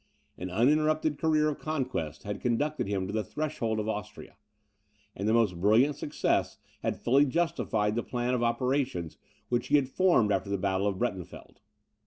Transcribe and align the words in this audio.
An 0.35 0.49
uninterrupted 0.49 1.19
career 1.19 1.47
of 1.47 1.59
conquest 1.59 2.23
had 2.23 2.41
conducted 2.41 2.87
him 2.87 3.05
to 3.05 3.13
the 3.13 3.23
threshold 3.23 3.79
of 3.79 3.87
Austria; 3.87 4.35
and 5.15 5.29
the 5.29 5.31
most 5.33 5.61
brilliant 5.61 5.95
success 5.95 6.57
had 6.81 6.97
fully 6.97 7.23
justified 7.23 7.93
the 7.93 8.01
plan 8.01 8.33
of 8.33 8.41
operations 8.41 9.19
which 9.49 9.67
he 9.67 9.75
had 9.75 9.87
formed 9.89 10.31
after 10.31 10.49
the 10.49 10.57
battle 10.57 10.87
of 10.87 10.97
Breitenfeld. 10.97 11.59